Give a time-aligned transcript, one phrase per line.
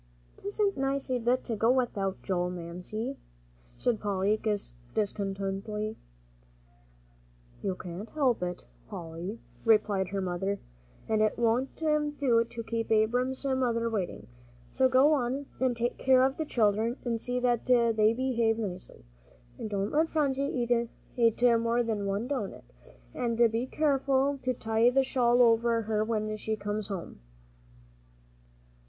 [0.37, 3.19] "Tisn't nice a bit to go without Joel, Mamsie,"
[3.77, 4.35] said Polly,
[4.95, 5.95] disconsolately.
[7.61, 10.59] "You can't help it, Polly," replied her mother,
[11.07, 14.25] "and it won't do to keep Abram's mother waiting.
[14.71, 19.05] So go on, and take care of the children, and see that they behave nicely.
[19.59, 20.45] And don't let Phronsie
[21.15, 22.63] eat more than one doughnut.
[23.13, 27.19] And be careful to tie the shawl over her when she comes home."